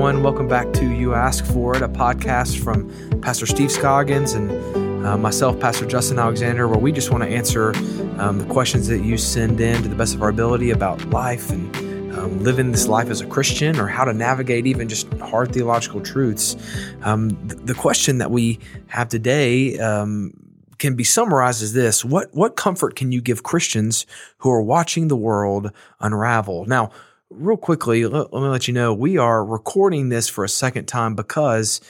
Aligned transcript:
everyone. 0.00 0.22
Welcome 0.22 0.48
back 0.48 0.72
to 0.72 0.90
You 0.90 1.12
Ask 1.12 1.44
For 1.44 1.76
It, 1.76 1.82
a 1.82 1.88
podcast 1.88 2.64
from 2.64 3.20
Pastor 3.20 3.44
Steve 3.44 3.70
Scoggins 3.70 4.32
and 4.32 5.04
uh, 5.04 5.18
myself, 5.18 5.60
Pastor 5.60 5.84
Justin 5.84 6.18
Alexander, 6.18 6.66
where 6.66 6.78
we 6.78 6.90
just 6.90 7.10
want 7.10 7.22
to 7.22 7.28
answer 7.28 7.74
um, 8.16 8.38
the 8.38 8.46
questions 8.46 8.88
that 8.88 9.04
you 9.04 9.18
send 9.18 9.60
in 9.60 9.82
to 9.82 9.90
the 9.90 9.94
best 9.94 10.14
of 10.14 10.22
our 10.22 10.30
ability 10.30 10.70
about 10.70 11.04
life 11.10 11.50
and 11.50 11.76
um, 12.18 12.42
living 12.42 12.72
this 12.72 12.88
life 12.88 13.10
as 13.10 13.20
a 13.20 13.26
Christian 13.26 13.78
or 13.78 13.88
how 13.88 14.06
to 14.06 14.14
navigate 14.14 14.66
even 14.66 14.88
just 14.88 15.06
hard 15.18 15.52
theological 15.52 16.00
truths. 16.00 16.56
Um, 17.02 17.36
th- 17.50 17.60
the 17.66 17.74
question 17.74 18.16
that 18.18 18.30
we 18.30 18.58
have 18.86 19.10
today 19.10 19.78
um, 19.80 20.32
can 20.78 20.96
be 20.96 21.04
summarized 21.04 21.62
as 21.62 21.74
this 21.74 22.06
what, 22.06 22.34
what 22.34 22.56
comfort 22.56 22.96
can 22.96 23.12
you 23.12 23.20
give 23.20 23.42
Christians 23.42 24.06
who 24.38 24.50
are 24.50 24.62
watching 24.62 25.08
the 25.08 25.16
world 25.16 25.70
unravel? 26.00 26.64
Now, 26.64 26.90
real 27.30 27.56
quickly, 27.56 28.04
let, 28.06 28.32
let 28.32 28.42
me 28.42 28.48
let 28.48 28.68
you 28.68 28.74
know 28.74 28.92
we 28.92 29.16
are 29.16 29.44
recording 29.44 30.08
this 30.08 30.28
for 30.28 30.44
a 30.44 30.48
second 30.48 30.86
time 30.86 31.14
because 31.14 31.80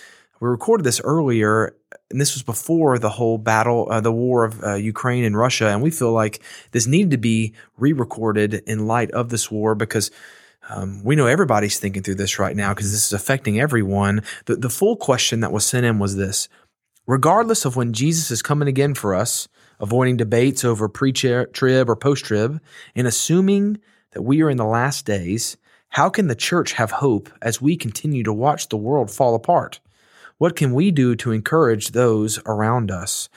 we 0.41 0.49
recorded 0.49 0.85
this 0.85 1.01
earlier 1.01 1.75
and 2.11 2.21
this 2.21 2.35
was 2.35 2.43
before 2.43 2.99
the 2.99 3.09
whole 3.09 3.39
battle, 3.39 3.87
uh, 3.91 4.01
the 4.01 4.13
war 4.13 4.45
of 4.45 4.63
uh, 4.65 4.75
Ukraine 4.75 5.25
and 5.25 5.37
Russia. 5.37 5.69
And 5.69 5.80
we 5.80 5.91
feel 5.91 6.13
like 6.13 6.43
this 6.73 6.87
needed 6.87 7.13
to 7.13 7.19
be 7.19 7.55
re 7.79 7.93
recorded 7.93 8.55
in 8.66 8.87
light 8.87 9.11
of 9.13 9.29
this 9.29 9.51
war 9.51 9.75
because 9.75 10.11
um, 10.69 11.03
we 11.05 11.16
know 11.16 11.27
everybody's 11.27 11.79
thinking 11.79 12.02
through 12.02 12.16
this 12.16 12.38
right 12.38 12.57
now 12.57 12.71
because 12.75 12.91
this 12.91 13.07
is 13.07 13.13
affecting 13.13 13.61
everyone. 13.61 14.23
The, 14.47 14.57
the 14.57 14.71
full 14.71 14.97
question 14.97 15.41
that 15.41 15.52
was 15.52 15.65
sent 15.65 15.87
in 15.87 15.99
was 15.99 16.16
this 16.16 16.49
Regardless 17.07 17.65
of 17.65 17.77
when 17.77 17.93
Jesus 17.93 18.30
is 18.30 18.43
coming 18.43 18.69
again 18.69 18.95
for 18.95 19.15
us, 19.15 19.49
avoiding 19.80 20.16
debates 20.16 20.65
over 20.65 20.88
pre 20.88 21.13
trib 21.13 21.88
or 21.88 21.97
post 21.97 22.25
trib, 22.25 22.60
and 22.95 23.07
assuming 23.07 23.79
that 24.13 24.23
we 24.23 24.43
are 24.43 24.51
in 24.51 24.57
the 24.57 24.65
last 24.65 25.07
days, 25.07 25.57
how 25.91 26.09
can 26.09 26.29
the 26.29 26.35
church 26.35 26.73
have 26.75 26.91
hope 26.91 27.29
as 27.43 27.61
we 27.61 27.77
continue 27.77 28.23
to 28.23 28.33
watch 28.33 28.69
the 28.69 28.77
world 28.77 29.11
fall 29.11 29.35
apart? 29.35 29.80
What 30.39 30.57
can 30.57 30.73
we 30.73 30.91
do 30.91 31.16
to 31.16 31.33
encourage 31.33 31.89
those 31.89 32.38
around 32.47 32.91
us? 32.91 33.29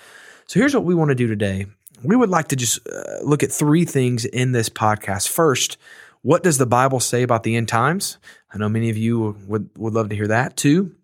So 0.48 0.60
here's 0.60 0.74
what 0.74 0.86
we 0.86 0.96
want 0.96 1.10
to 1.10 1.16
do 1.16 1.28
today. 1.28 1.66
We 2.04 2.16
would 2.16 2.30
like 2.30 2.50
to 2.50 2.56
just 2.56 2.80
uh, 2.88 3.24
look 3.24 3.44
at 3.44 3.52
three 3.52 3.86
things 3.86 4.26
in 4.26 4.52
this 4.52 4.70
podcast. 4.70 5.30
First, 5.30 5.78
what 6.22 6.44
does 6.44 6.58
the 6.58 6.66
Bible 6.66 7.00
say 7.00 7.24
about 7.24 7.44
the 7.44 7.56
end 7.56 7.68
times? 7.68 8.18
I 8.54 8.58
know 8.58 8.70
many 8.70 8.90
of 8.90 8.98
you 8.98 9.36
would, 9.48 9.70
would 9.78 9.94
love 9.94 10.10
to 10.10 10.16
hear 10.16 10.28
that. 10.28 10.56
Two, 10.56 10.96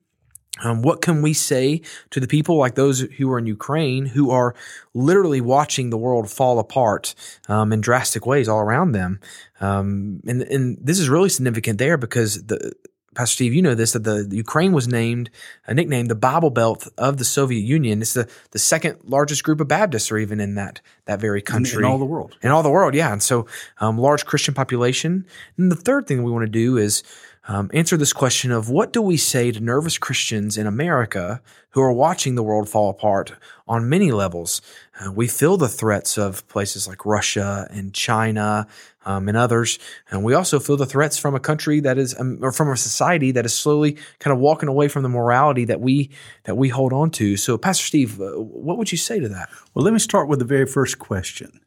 um, 0.64 0.82
what 0.82 1.02
can 1.02 1.22
we 1.22 1.34
say 1.34 1.82
to 2.12 2.20
the 2.20 2.28
people 2.28 2.58
like 2.58 2.76
those 2.76 3.00
who 3.00 3.32
are 3.32 3.40
in 3.40 3.46
Ukraine 3.46 4.06
who 4.06 4.32
are 4.32 4.56
literally 4.94 5.42
watching 5.42 5.90
the 5.90 5.98
world 5.98 6.30
fall 6.30 6.60
apart 6.60 7.16
um, 7.48 7.72
in 7.72 7.82
drastic 7.82 8.26
ways 8.26 8.48
all 8.48 8.60
around 8.60 8.92
them? 8.92 9.20
Um, 9.62 10.22
and, 10.28 10.42
and 10.44 10.78
this 10.82 11.00
is 11.00 11.10
really 11.10 11.30
significant 11.30 11.80
there 11.80 11.98
because 11.98 12.44
the 12.46 12.74
Pastor 13.16 13.34
Steve, 13.34 13.54
you 13.54 13.62
know 13.62 13.76
this 13.76 13.94
that 13.94 14.04
the, 14.04 14.28
Ukraine 14.32 14.72
was 14.72 14.88
named 14.88 15.30
a 15.66 15.74
nickname 15.74 16.06
the 16.06 16.16
Bible 16.16 16.52
Belt 16.52 16.88
of 16.98 17.18
the 17.18 17.26
Soviet 17.26 17.62
Union. 17.62 18.02
It's 18.02 18.14
the, 18.14 18.30
the 18.52 18.60
second 18.60 19.00
largest 19.04 19.44
group 19.44 19.60
of 19.60 19.68
Baptists, 19.68 20.12
or 20.12 20.18
even 20.18 20.40
in 20.40 20.56
that 20.56 20.80
that 21.06 21.20
very 21.20 21.42
country, 21.42 21.80
in, 21.80 21.86
in 21.86 21.92
all 21.92 21.98
the 21.98 22.06
world, 22.06 22.38
in 22.42 22.52
all 22.52 22.64
the 22.64 22.70
world, 22.70 22.94
yeah. 22.94 23.12
And 23.12 23.22
so, 23.22 23.48
um, 23.80 23.98
large 23.98 24.26
Christian 24.26 24.54
population. 24.54 25.26
And 25.58 25.72
the 25.72 25.76
third 25.76 26.08
thing 26.08 26.24
we 26.24 26.32
want 26.32 26.46
to 26.46 26.52
do 26.52 26.78
is 26.78 27.04
um, 27.50 27.72
answer 27.74 27.98
this 27.98 28.14
question 28.14 28.52
of 28.52 28.70
what 28.70 28.94
do 28.94 29.02
we 29.02 29.18
say 29.18 29.52
to 29.52 29.60
nervous 29.60 29.98
Christians 29.98 30.56
in 30.56 30.68
America 30.68 31.42
who 31.72 31.82
are 31.82 31.92
watching 31.92 32.36
the 32.36 32.44
world 32.44 32.70
fall 32.70 32.92
apart 32.92 33.34
on 33.68 33.90
many 33.90 34.12
levels? 34.12 34.62
Uh, 35.00 35.12
we 35.12 35.28
feel 35.28 35.58
the 35.58 35.68
threats 35.68 36.16
of 36.16 36.48
places 36.48 36.88
like 36.88 37.08
Russia 37.08 37.68
and 37.72 37.92
China 37.92 38.68
um, 39.04 39.28
and 39.28 39.36
others, 39.36 39.80
and 40.12 40.24
we 40.24 40.36
also 40.36 40.60
feel 40.60 40.78
the 40.78 40.86
threats 40.86 41.18
from 41.18 41.34
a 41.34 41.40
country 41.40 41.80
that 41.80 41.98
is, 41.98 42.18
um, 42.20 42.38
or 42.44 42.52
from 42.52 42.70
a 42.70 42.78
society 42.78 43.32
that 43.32 43.48
is 43.48 43.54
slowly 43.54 43.98
kind 44.20 44.32
of 44.32 44.38
walking 44.38 44.70
away 44.70 44.88
from 44.88 45.02
the 45.02 45.10
morality 45.10 45.66
that 45.66 45.82
we 45.82 46.12
that 46.44 46.56
we 46.56 46.70
hold 46.70 46.94
on 46.94 47.10
to. 47.10 47.36
So, 47.36 47.58
Pastor 47.58 47.86
Steve, 47.86 48.22
uh, 48.22 48.40
what 48.40 48.78
would 48.78 48.92
you 48.92 48.98
say 49.00 49.20
to 49.20 49.30
that? 49.30 49.50
Well, 49.74 49.84
let 49.84 49.94
me 49.94 50.00
start 50.00 50.28
with 50.28 50.38
the 50.38 50.46
very 50.46 50.68
first 50.68 51.00
question. 51.00 51.62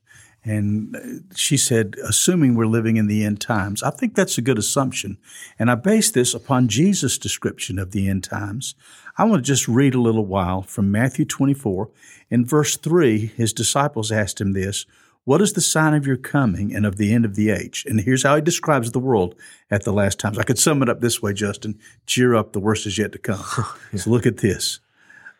And 0.45 0.97
uh, 0.97 1.01
she 1.37 1.57
said, 1.57 1.97
assuming 2.05 2.55
we're 2.55 2.67
living 2.67 2.97
in 2.97 3.07
the 3.07 3.25
end 3.25 3.41
times. 3.41 3.83
I 3.83 3.91
think 3.91 4.15
that's 4.15 4.39
a 4.39 4.43
good 4.43 4.59
assumption. 4.59 5.19
And 5.59 5.71
I 5.71 5.77
base 5.77 6.11
this 6.11 6.35
upon 6.35 6.69
Jesus' 6.69 7.19
description 7.19 7.79
of 7.79 7.93
the 7.93 8.09
end 8.09 8.25
times. 8.25 8.75
I 9.17 9.25
want 9.25 9.45
to 9.45 9.47
just 9.47 9.69
read 9.69 9.95
a 9.95 10.01
little 10.01 10.27
while 10.27 10.63
from 10.63 10.91
Matthew 10.91 11.25
24. 11.25 11.91
In 12.31 12.45
verse 12.45 12.77
3, 12.77 13.27
his 13.27 13.53
disciples 13.53 14.11
asked 14.11 14.41
him 14.41 14.53
this 14.53 14.85
What 15.25 15.41
is 15.41 15.53
the 15.53 15.61
sign 15.61 15.95
of 15.95 16.07
your 16.07 16.17
coming 16.17 16.75
and 16.75 16.85
of 16.85 16.97
the 16.97 17.13
end 17.13 17.25
of 17.25 17.37
the 17.37 17.51
age? 17.51 17.85
And 17.89 18.01
here's 18.01 18.25
how 18.25 18.35
he 18.35 18.43
describes 18.43 18.91
the 18.91 18.99
world 18.99 19.37
at 19.71 19.85
the 19.85 19.93
last 19.93 20.19
times. 20.19 20.39
I 20.39 20.45
could 20.45 20.59
sum 20.59 20.83
it 20.83 20.89
up 20.89 21.01
this 21.01 21.23
way, 21.23 21.33
Justin 21.35 21.79
cheer 22.07 22.35
up, 22.35 22.53
the 22.53 22.61
worst 22.61 22.87
is 22.87 22.99
yet 22.99 23.13
to 23.13 23.19
come. 23.19 23.45
yeah. 23.93 23.99
So 24.01 24.11
look 24.11 24.27
at 24.27 24.39
this. 24.39 24.81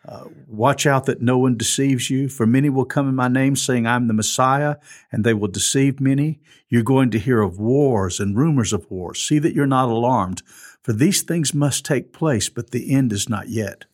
Uh, 0.05 0.25
watch 0.47 0.85
out 0.85 1.05
that 1.05 1.21
no 1.21 1.37
one 1.37 1.55
deceives 1.55 2.09
you, 2.09 2.27
for 2.27 2.45
many 2.45 2.69
will 2.69 2.85
come 2.85 3.07
in 3.07 3.15
my 3.15 3.29
name 3.29 3.55
saying, 3.55 3.87
I'm 3.87 4.07
the 4.07 4.13
Messiah, 4.13 4.75
and 5.11 5.23
they 5.23 5.33
will 5.33 5.47
deceive 5.47 6.01
many. 6.01 6.41
You're 6.67 6.83
going 6.83 7.09
to 7.11 7.19
hear 7.19 7.41
of 7.41 7.57
wars 7.57 8.19
and 8.19 8.37
rumors 8.37 8.73
of 8.73 8.89
wars. 8.91 9.21
See 9.21 9.39
that 9.39 9.53
you're 9.53 9.65
not 9.65 9.87
alarmed, 9.87 10.41
for 10.81 10.91
these 10.91 11.21
things 11.21 11.53
must 11.53 11.85
take 11.85 12.11
place, 12.11 12.49
but 12.49 12.71
the 12.71 12.93
end 12.93 13.13
is 13.13 13.29
not 13.29 13.47
yet. 13.47 13.85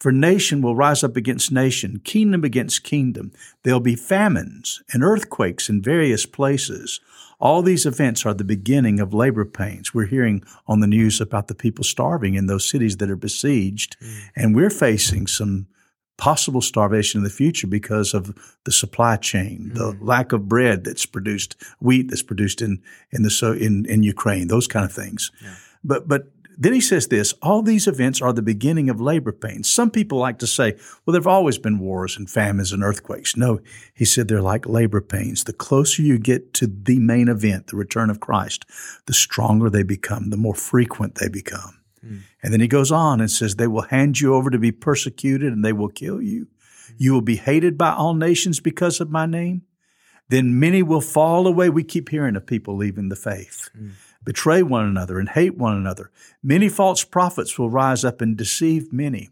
For 0.00 0.10
nation 0.10 0.62
will 0.62 0.74
rise 0.74 1.04
up 1.04 1.14
against 1.14 1.52
nation, 1.52 2.00
kingdom 2.02 2.42
against 2.42 2.84
kingdom. 2.84 3.32
There'll 3.62 3.80
be 3.80 3.96
famines 3.96 4.82
and 4.92 5.04
earthquakes 5.04 5.68
in 5.68 5.82
various 5.82 6.24
places. 6.24 7.00
All 7.38 7.62
these 7.62 7.84
events 7.84 8.24
are 8.24 8.32
the 8.32 8.42
beginning 8.42 8.98
of 8.98 9.12
labor 9.12 9.44
pains. 9.44 9.92
We're 9.92 10.06
hearing 10.06 10.42
on 10.66 10.80
the 10.80 10.86
news 10.86 11.20
about 11.20 11.48
the 11.48 11.54
people 11.54 11.84
starving 11.84 12.34
in 12.34 12.46
those 12.46 12.68
cities 12.68 12.96
that 12.96 13.10
are 13.10 13.16
besieged, 13.16 13.98
mm. 14.00 14.22
and 14.34 14.56
we're 14.56 14.70
facing 14.70 15.26
some 15.26 15.66
possible 16.16 16.60
starvation 16.60 17.18
in 17.18 17.24
the 17.24 17.30
future 17.30 17.66
because 17.66 18.12
of 18.12 18.34
the 18.64 18.72
supply 18.72 19.16
chain, 19.16 19.70
mm. 19.72 19.74
the 19.74 19.96
lack 20.02 20.32
of 20.32 20.48
bread 20.48 20.84
that's 20.84 21.06
produced, 21.06 21.56
wheat 21.80 22.08
that's 22.08 22.22
produced 22.22 22.62
in 22.62 22.82
in 23.10 23.22
the 23.22 23.30
so 23.30 23.52
in 23.52 23.84
in 23.86 24.02
Ukraine, 24.02 24.48
those 24.48 24.66
kind 24.66 24.84
of 24.84 24.92
things. 24.92 25.30
Yeah. 25.42 25.54
But 25.84 26.08
but 26.08 26.26
then 26.60 26.74
he 26.74 26.80
says 26.80 27.08
this 27.08 27.32
all 27.40 27.62
these 27.62 27.88
events 27.88 28.20
are 28.20 28.34
the 28.34 28.42
beginning 28.42 28.90
of 28.90 29.00
labor 29.00 29.32
pains. 29.32 29.68
Some 29.68 29.90
people 29.90 30.18
like 30.18 30.38
to 30.40 30.46
say, 30.46 30.74
well, 31.04 31.12
there 31.12 31.20
have 31.20 31.26
always 31.26 31.56
been 31.56 31.78
wars 31.78 32.18
and 32.18 32.28
famines 32.28 32.70
and 32.70 32.84
earthquakes. 32.84 33.34
No, 33.34 33.60
he 33.94 34.04
said 34.04 34.28
they're 34.28 34.42
like 34.42 34.66
labor 34.66 35.00
pains. 35.00 35.44
The 35.44 35.54
closer 35.54 36.02
you 36.02 36.18
get 36.18 36.52
to 36.54 36.66
the 36.66 36.98
main 36.98 37.28
event, 37.28 37.68
the 37.68 37.76
return 37.76 38.10
of 38.10 38.20
Christ, 38.20 38.66
the 39.06 39.14
stronger 39.14 39.70
they 39.70 39.82
become, 39.82 40.28
the 40.28 40.36
more 40.36 40.54
frequent 40.54 41.14
they 41.14 41.30
become. 41.30 41.80
Mm. 42.04 42.20
And 42.42 42.52
then 42.52 42.60
he 42.60 42.68
goes 42.68 42.92
on 42.92 43.22
and 43.22 43.30
says, 43.30 43.56
they 43.56 43.66
will 43.66 43.82
hand 43.82 44.20
you 44.20 44.34
over 44.34 44.50
to 44.50 44.58
be 44.58 44.70
persecuted 44.70 45.54
and 45.54 45.64
they 45.64 45.72
will 45.72 45.88
kill 45.88 46.20
you. 46.20 46.44
Mm. 46.44 46.94
You 46.98 47.12
will 47.14 47.22
be 47.22 47.36
hated 47.36 47.78
by 47.78 47.92
all 47.92 48.12
nations 48.12 48.60
because 48.60 49.00
of 49.00 49.10
my 49.10 49.24
name. 49.24 49.62
Then 50.28 50.60
many 50.60 50.82
will 50.82 51.00
fall 51.00 51.46
away. 51.46 51.70
We 51.70 51.84
keep 51.84 52.10
hearing 52.10 52.36
of 52.36 52.46
people 52.46 52.76
leaving 52.76 53.08
the 53.08 53.16
faith. 53.16 53.70
Mm 53.76 53.92
betray 54.24 54.62
one 54.62 54.86
another, 54.86 55.18
and 55.18 55.28
hate 55.28 55.56
one 55.56 55.76
another. 55.76 56.10
Many 56.42 56.68
false 56.68 57.04
prophets 57.04 57.58
will 57.58 57.70
rise 57.70 58.04
up 58.04 58.20
and 58.20 58.36
deceive 58.36 58.92
many. 58.92 59.30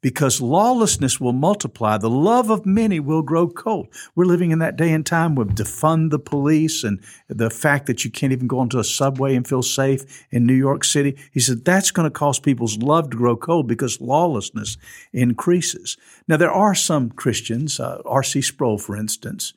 Because 0.00 0.40
lawlessness 0.40 1.18
will 1.18 1.32
multiply, 1.32 1.96
the 1.96 2.10
love 2.10 2.50
of 2.50 2.66
many 2.66 3.00
will 3.00 3.22
grow 3.22 3.48
cold. 3.48 3.88
We're 4.14 4.26
living 4.26 4.50
in 4.50 4.58
that 4.58 4.76
day 4.76 4.92
and 4.92 5.04
time 5.04 5.34
with 5.34 5.56
defund 5.56 6.10
the 6.10 6.18
police 6.18 6.84
and 6.84 7.00
the 7.28 7.48
fact 7.48 7.86
that 7.86 8.04
you 8.04 8.10
can't 8.10 8.32
even 8.32 8.46
go 8.46 8.58
onto 8.58 8.78
a 8.78 8.84
subway 8.84 9.34
and 9.34 9.48
feel 9.48 9.62
safe 9.62 10.26
in 10.30 10.44
New 10.44 10.54
York 10.54 10.84
City. 10.84 11.16
He 11.32 11.40
said 11.40 11.64
that's 11.64 11.90
going 11.90 12.04
to 12.04 12.10
cause 12.10 12.38
people's 12.38 12.76
love 12.78 13.10
to 13.10 13.16
grow 13.16 13.34
cold 13.34 13.66
because 13.66 13.98
lawlessness 13.98 14.76
increases. 15.14 15.96
Now, 16.28 16.36
there 16.36 16.52
are 16.52 16.74
some 16.74 17.10
Christians, 17.10 17.80
uh, 17.80 18.02
R.C. 18.04 18.42
Sproul, 18.42 18.76
for 18.76 18.96
instance, 18.96 19.54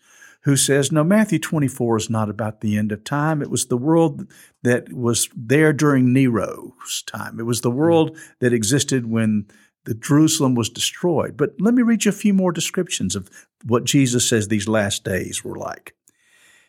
who 0.47 0.55
says, 0.55 0.93
no, 0.93 1.03
Matthew 1.03 1.39
24 1.39 1.97
is 1.97 2.09
not 2.09 2.29
about 2.29 2.61
the 2.61 2.77
end 2.77 2.93
of 2.93 3.03
time. 3.03 3.41
It 3.41 3.49
was 3.49 3.65
the 3.65 3.75
world 3.75 4.31
that 4.63 4.93
was 4.93 5.27
there 5.35 5.73
during 5.73 6.13
Nero's 6.13 7.03
time. 7.05 7.37
It 7.37 7.43
was 7.43 7.59
the 7.59 7.69
world 7.69 8.17
that 8.39 8.53
existed 8.53 9.11
when 9.11 9.47
the 9.83 9.93
Jerusalem 9.93 10.55
was 10.55 10.69
destroyed. 10.69 11.35
But 11.35 11.55
let 11.59 11.73
me 11.73 11.81
read 11.81 12.05
you 12.05 12.09
a 12.09 12.13
few 12.13 12.33
more 12.33 12.53
descriptions 12.53 13.13
of 13.13 13.29
what 13.65 13.83
Jesus 13.83 14.29
says 14.29 14.47
these 14.47 14.69
last 14.69 15.03
days 15.03 15.43
were 15.43 15.57
like. 15.57 15.95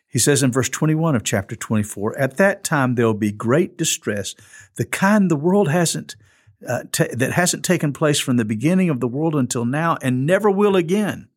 He 0.09 0.19
says 0.19 0.43
in 0.43 0.51
verse 0.51 0.69
21 0.69 1.15
of 1.15 1.23
chapter 1.23 1.55
24, 1.55 2.19
At 2.19 2.37
that 2.39 2.65
time 2.65 2.97
there 2.97 3.07
will 3.07 3.15
be 3.15 3.31
great 3.31 3.79
distress, 3.79 4.35
the 4.75 4.87
kind 4.87 5.31
the 5.31 5.37
world 5.37 5.69
hasn't, 5.69 6.17
uh, 6.69 6.83
t- 6.91 7.15
that 7.15 7.31
hasn't 7.31 7.65
taken 7.65 7.93
place 7.93 8.19
from 8.19 8.39
the 8.39 8.45
beginning 8.45 8.91
of 8.91 8.99
the 8.99 9.07
world 9.07 9.37
until 9.37 9.65
now 9.65 9.97
and 10.03 10.27
never 10.27 10.51
will 10.51 10.75
again. 10.75 11.29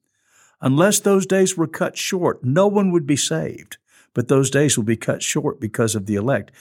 Unless 0.61 0.99
those 0.99 1.25
days 1.25 1.57
were 1.57 1.67
cut 1.67 1.97
short, 1.97 2.43
no 2.43 2.67
one 2.67 2.91
would 2.91 3.07
be 3.07 3.17
saved. 3.17 3.77
but 4.13 4.27
those 4.27 4.49
days 4.49 4.77
will 4.77 4.83
be 4.83 4.97
cut 4.97 5.23
short 5.23 5.59
because 5.59 5.95
of 5.95 6.05
the 6.05 6.15
elect. 6.15 6.51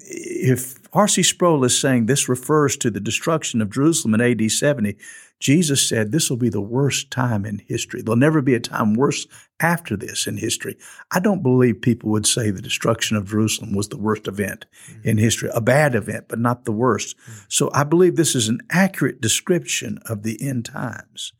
If 0.00 0.76
R.C. 0.92 1.22
Sproul 1.22 1.64
is 1.64 1.78
saying 1.78 2.06
this 2.06 2.28
refers 2.28 2.76
to 2.78 2.90
the 2.90 3.00
destruction 3.00 3.62
of 3.62 3.70
Jerusalem 3.70 4.14
in 4.14 4.20
AD 4.20 4.50
70, 4.50 4.96
Jesus 5.38 5.86
said 5.86 6.10
this 6.10 6.30
will 6.30 6.36
be 6.36 6.48
the 6.48 6.60
worst 6.60 7.10
time 7.10 7.44
in 7.44 7.60
history. 7.66 8.02
There'll 8.02 8.16
never 8.16 8.40
be 8.42 8.54
a 8.54 8.60
time 8.60 8.94
worse 8.94 9.26
after 9.60 9.96
this 9.96 10.26
in 10.26 10.38
history. 10.38 10.76
I 11.10 11.20
don't 11.20 11.42
believe 11.42 11.80
people 11.80 12.10
would 12.10 12.26
say 12.26 12.50
the 12.50 12.62
destruction 12.62 13.16
of 13.16 13.28
Jerusalem 13.28 13.74
was 13.74 13.88
the 13.88 13.98
worst 13.98 14.26
event 14.26 14.66
mm-hmm. 14.90 15.08
in 15.08 15.18
history, 15.18 15.50
a 15.54 15.60
bad 15.60 15.94
event, 15.94 16.26
but 16.28 16.38
not 16.38 16.64
the 16.64 16.72
worst. 16.72 17.16
Mm-hmm. 17.18 17.40
So 17.48 17.70
I 17.72 17.84
believe 17.84 18.16
this 18.16 18.34
is 18.34 18.48
an 18.48 18.60
accurate 18.70 19.20
description 19.20 19.98
of 20.06 20.22
the 20.22 20.38
end 20.40 20.64
times. 20.64 21.32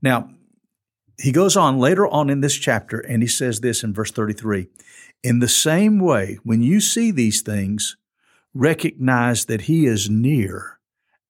Now, 0.00 0.30
he 1.18 1.32
goes 1.32 1.56
on 1.56 1.78
later 1.78 2.06
on 2.06 2.30
in 2.30 2.40
this 2.40 2.54
chapter 2.54 2.98
and 2.98 3.22
he 3.22 3.28
says 3.28 3.60
this 3.60 3.82
in 3.82 3.92
verse 3.92 4.10
33 4.10 4.68
In 5.22 5.38
the 5.38 5.48
same 5.48 5.98
way, 5.98 6.38
when 6.42 6.62
you 6.62 6.80
see 6.80 7.10
these 7.10 7.42
things, 7.42 7.96
recognize 8.54 9.46
that 9.46 9.62
he 9.62 9.86
is 9.86 10.10
near 10.10 10.78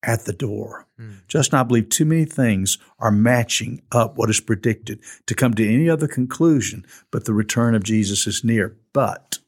at 0.02 0.24
the 0.24 0.32
door. 0.32 0.86
Mm. 1.00 1.26
Just 1.28 1.54
I 1.54 1.62
believe 1.62 1.88
too 1.88 2.04
many 2.04 2.24
things 2.24 2.78
are 2.98 3.12
matching 3.12 3.82
up 3.92 4.16
what 4.16 4.30
is 4.30 4.40
predicted 4.40 5.00
to 5.26 5.34
come 5.34 5.54
to 5.54 5.74
any 5.74 5.88
other 5.88 6.08
conclusion, 6.08 6.84
but 7.10 7.24
the 7.24 7.34
return 7.34 7.74
of 7.74 7.84
Jesus 7.84 8.26
is 8.26 8.42
near. 8.42 8.76
But 8.92 9.38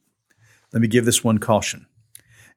let 0.71 0.81
me 0.81 0.87
give 0.87 1.05
this 1.05 1.23
one 1.23 1.39
caution. 1.39 1.87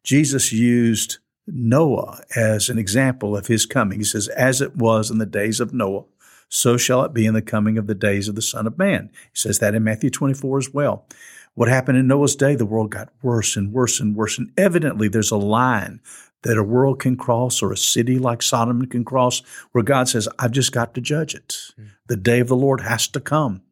Jesus 0.04 0.52
used 0.52 1.18
Noah 1.46 2.22
as 2.36 2.68
an 2.68 2.78
example 2.78 3.36
of 3.36 3.46
his 3.46 3.66
coming. 3.66 3.98
He 3.98 4.04
says, 4.04 4.28
as 4.28 4.60
it 4.60 4.76
was 4.76 5.10
in 5.10 5.18
the 5.18 5.26
days 5.26 5.60
of 5.60 5.72
Noah, 5.72 6.04
so 6.48 6.76
shall 6.76 7.04
it 7.04 7.12
be 7.12 7.26
in 7.26 7.34
the 7.34 7.42
coming 7.42 7.78
of 7.78 7.86
the 7.86 7.94
days 7.94 8.28
of 8.28 8.34
the 8.34 8.42
Son 8.42 8.66
of 8.66 8.78
Man. 8.78 9.10
He 9.12 9.36
says 9.36 9.58
that 9.58 9.74
in 9.74 9.84
Matthew 9.84 10.10
24 10.10 10.58
as 10.58 10.72
well. 10.72 11.06
What 11.54 11.68
happened 11.68 11.98
in 11.98 12.06
Noah's 12.06 12.36
day, 12.36 12.54
the 12.54 12.64
world 12.64 12.90
got 12.90 13.12
worse 13.22 13.56
and 13.56 13.72
worse 13.72 14.00
and 14.00 14.14
worse. 14.14 14.38
And 14.38 14.52
evidently, 14.56 15.08
there's 15.08 15.32
a 15.32 15.36
line 15.36 16.00
that 16.42 16.56
a 16.56 16.62
world 16.62 17.00
can 17.00 17.16
cross 17.16 17.62
or 17.62 17.72
a 17.72 17.76
city 17.76 18.18
like 18.18 18.42
Sodom 18.42 18.86
can 18.86 19.04
cross 19.04 19.40
where 19.72 19.82
God 19.82 20.08
says, 20.08 20.28
I've 20.38 20.52
just 20.52 20.72
got 20.72 20.94
to 20.94 21.00
judge 21.00 21.34
it. 21.34 21.56
Mm. 21.78 21.88
The 22.06 22.16
day 22.16 22.40
of 22.40 22.48
the 22.48 22.56
Lord 22.56 22.82
has 22.82 23.08
to 23.08 23.20
come. 23.20 23.62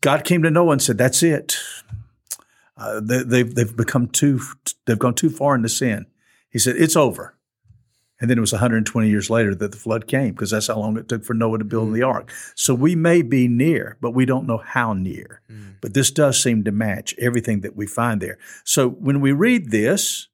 God 0.00 0.24
came 0.24 0.42
to 0.42 0.50
Noah 0.50 0.72
and 0.72 0.82
said, 0.82 0.98
That's 0.98 1.22
it. 1.22 1.56
Uh, 2.76 3.00
they, 3.00 3.22
they've, 3.22 3.54
they've 3.54 3.76
become 3.76 4.08
too, 4.08 4.40
they've 4.86 4.98
gone 4.98 5.14
too 5.14 5.30
far 5.30 5.54
into 5.54 5.68
sin. 5.68 6.06
He 6.50 6.58
said, 6.58 6.76
It's 6.76 6.96
over. 6.96 7.37
And 8.20 8.28
then 8.28 8.38
it 8.38 8.40
was 8.40 8.52
120 8.52 9.08
years 9.08 9.30
later 9.30 9.54
that 9.54 9.70
the 9.70 9.78
flood 9.78 10.06
came 10.06 10.32
because 10.32 10.50
that's 10.50 10.66
how 10.66 10.78
long 10.78 10.96
it 10.96 11.08
took 11.08 11.24
for 11.24 11.34
Noah 11.34 11.58
to 11.58 11.64
build 11.64 11.90
mm. 11.90 11.94
the 11.94 12.02
ark. 12.02 12.32
So 12.54 12.74
we 12.74 12.96
may 12.96 13.22
be 13.22 13.46
near, 13.46 13.96
but 14.00 14.10
we 14.10 14.24
don't 14.24 14.46
know 14.46 14.58
how 14.58 14.92
near. 14.92 15.40
Mm. 15.50 15.74
But 15.80 15.94
this 15.94 16.10
does 16.10 16.42
seem 16.42 16.64
to 16.64 16.72
match 16.72 17.14
everything 17.18 17.60
that 17.60 17.76
we 17.76 17.86
find 17.86 18.20
there. 18.20 18.38
So 18.64 18.88
when 18.88 19.20
we 19.20 19.32
read 19.32 19.70
this, 19.70 20.28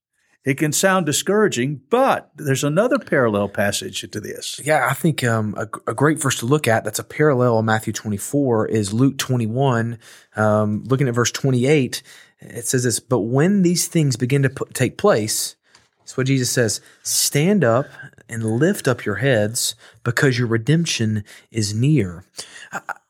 it 0.45 0.59
can 0.59 0.73
sound 0.73 1.07
discouraging, 1.07 1.81
but 1.89 2.31
there's 2.37 2.65
another 2.65 2.99
parallel 2.99 3.49
passage 3.49 4.03
to 4.11 4.21
this. 4.21 4.61
Yeah, 4.63 4.87
I 4.91 4.93
think 4.93 5.25
um, 5.25 5.55
a, 5.57 5.63
a, 5.91 5.95
great 5.95 6.21
verse 6.21 6.39
to 6.41 6.47
look 6.47 6.69
at 6.69 6.85
that's 6.85 6.99
a 6.99 7.05
parallel 7.05 7.59
in 7.59 7.65
Matthew 7.65 7.95
24 7.95 8.69
is 8.69 8.93
Luke 8.93 9.17
21. 9.17 9.99
Um, 10.37 10.85
looking 10.85 11.09
at 11.09 11.15
verse 11.15 11.31
28, 11.33 12.03
it 12.41 12.67
says 12.67 12.85
this, 12.85 13.01
but 13.01 13.21
when 13.21 13.63
these 13.63 13.89
things 13.89 14.17
begin 14.17 14.43
to 14.43 14.51
p- 14.51 14.67
take 14.75 14.99
place, 14.99 15.57
it's 16.05 16.17
what 16.17 16.27
Jesus 16.27 16.51
says, 16.51 16.81
stand 17.03 17.65
up 17.65 17.87
and 18.29 18.45
lift 18.45 18.87
up 18.87 19.05
your 19.05 19.17
heads 19.17 19.75
because 20.05 20.39
your 20.39 20.47
redemption 20.47 21.25
is 21.51 21.75
near. 21.75 22.25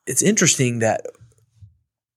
It's 0.06 0.22
interesting 0.22 0.78
that 0.78 1.04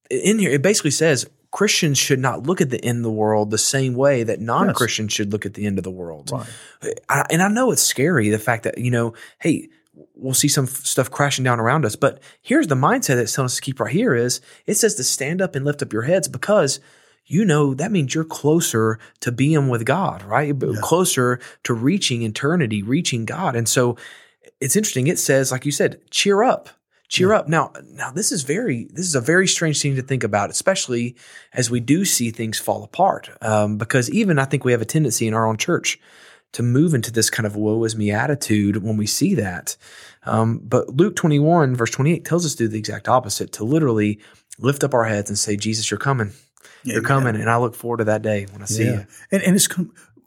in 0.10 0.40
here, 0.40 0.52
it 0.52 0.62
basically 0.62 0.92
says, 0.92 1.28
Christians 1.52 1.98
should 1.98 2.20
not 2.20 2.44
look 2.44 2.62
at 2.62 2.70
the 2.70 2.84
end 2.84 2.98
of 2.98 3.04
the 3.04 3.12
world 3.12 3.50
the 3.50 3.58
same 3.58 3.96
way 3.96 4.24
that 4.24 4.40
non 4.40 4.74
Christians 4.74 5.12
yes. 5.12 5.16
should 5.16 5.32
look 5.32 5.46
at 5.46 5.56
the 5.56 5.66
end 5.66 5.78
of 5.78 5.84
the 5.84 5.92
world. 5.92 6.30
Right. 6.32 7.00
I, 7.10 7.26
and 7.32 7.42
I 7.42 7.48
know 7.48 7.72
it's 7.72 7.82
scary, 7.82 8.30
the 8.30 8.38
fact 8.38 8.64
that, 8.64 8.78
you 8.78 8.92
know, 8.92 9.14
hey, 9.40 9.70
we'll 10.14 10.34
see 10.34 10.48
some 10.48 10.68
stuff 10.68 11.10
crashing 11.10 11.44
down 11.44 11.60
around 11.60 11.86
us. 11.86 11.96
But 11.96 12.20
here's 12.42 12.68
the 12.68 12.76
mindset 12.76 13.16
that's 13.16 13.34
telling 13.34 13.48
us 13.48 13.56
to 13.56 13.62
keep 13.62 13.80
right 13.80 13.92
here 13.92 14.14
is 14.14 14.42
it 14.66 14.76
says 14.76 14.96
to 14.96 15.04
stand 15.04 15.42
up 15.42 15.56
and 15.56 15.66
lift 15.66 15.82
up 15.82 15.94
your 15.94 16.04
heads 16.04 16.28
because 16.28 16.80
you 17.28 17.46
know 17.46 17.74
that 17.74 17.92
means 17.92 18.16
you're 18.16 18.24
closer 18.24 19.00
to 19.20 19.32
being 19.32 19.70
with 19.70 19.86
God, 19.86 20.24
right? 20.24 20.56
Yeah. 20.60 20.74
Closer 20.82 21.40
to 21.64 21.74
reaching 21.74 22.24
eternity, 22.24 22.82
reaching 22.82 23.26
God. 23.26 23.56
And 23.56 23.70
so 23.70 23.98
it's 24.60 24.76
interesting. 24.76 25.08
It 25.08 25.20
says, 25.20 25.52
like 25.52 25.66
you 25.66 25.72
said, 25.72 26.00
cheer 26.10 26.42
up 26.42 26.70
cheer 27.08 27.30
yeah. 27.30 27.40
up. 27.40 27.48
Now, 27.48 27.72
now 27.92 28.12
this 28.12 28.32
is 28.32 28.44
very 28.44 28.88
this 28.92 29.06
is 29.06 29.16
a 29.16 29.22
very 29.22 29.48
strange 29.48 29.82
thing 29.82 29.96
to 29.96 30.02
think 30.02 30.24
about, 30.24 30.50
especially 30.50 31.16
as 31.54 31.70
we 31.70 31.80
do 31.80 32.06
see 32.06 32.32
things 32.32 32.60
fall 32.60 32.84
apart. 32.84 33.30
Um, 33.42 33.78
because 33.78 34.10
even 34.12 34.40
I 34.40 34.46
think 34.46 34.64
we 34.64 34.72
have 34.72 34.82
a 34.82 34.86
tendency 34.86 35.28
in 35.28 35.34
our 35.34 35.48
own 35.48 35.58
church 35.58 36.00
to 36.54 36.64
move 36.64 36.94
into 36.94 37.12
this 37.12 37.30
kind 37.30 37.46
of 37.46 37.56
woe 37.56 37.84
is 37.84 37.96
me 37.96 38.12
attitude 38.12 38.84
when 38.84 38.98
we 38.98 39.06
see 39.06 39.36
that. 39.36 39.76
Um, 40.24 40.60
but 40.64 40.90
Luke 40.90 41.16
21 41.16 41.76
verse 41.76 41.92
28 41.92 42.26
tells 42.26 42.46
us 42.46 42.54
to 42.56 42.64
do 42.64 42.68
the 42.68 42.80
exact 42.80 43.08
opposite, 43.08 43.52
to 43.54 43.64
literally 43.64 44.20
lift 44.60 44.84
up 44.84 44.94
our 44.94 45.06
heads 45.06 45.30
and 45.30 45.38
say, 45.38 45.56
Jesus, 45.56 45.92
you're 45.92 45.98
coming. 45.98 46.32
You're 46.94 47.04
coming, 47.04 47.36
and 47.36 47.50
I 47.50 47.58
look 47.58 47.76
forward 47.76 47.98
to 47.98 48.04
that 48.06 48.22
day 48.22 48.48
when 48.52 48.62
I 48.62 48.66
see 48.66 48.86
yeah. 48.86 48.92
you. 48.92 49.06
And, 49.32 49.44
and 49.44 49.56
it's 49.56 49.68